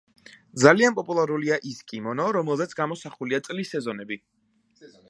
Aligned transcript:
ძალიან 0.61 0.95
პოპულარულია 0.99 1.59
ის 1.73 1.83
კიმონო, 1.91 2.27
რომელზეც 2.39 2.75
გამოსახულია 2.81 3.45
წლის 3.51 3.77
სეზონები. 3.79 4.21